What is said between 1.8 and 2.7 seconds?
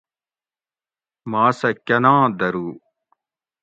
کۤناں دۤھرو